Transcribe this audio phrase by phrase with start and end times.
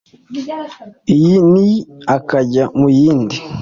[1.13, 1.77] iyi niyi
[2.15, 3.37] akajya mu yindi.